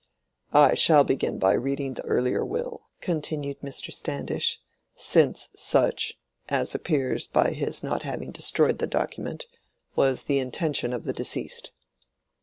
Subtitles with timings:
[0.51, 3.93] "I shall begin by reading the earlier will," continued Mr.
[3.93, 4.59] Standish,
[4.95, 6.17] "since such,
[6.49, 9.45] as appears by his not having destroyed the document,
[9.95, 11.71] was the intention of deceased."